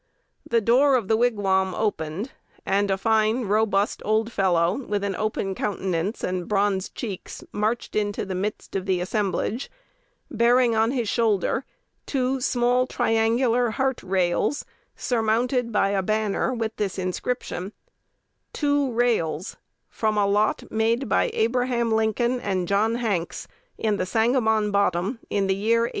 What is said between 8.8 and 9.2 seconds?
the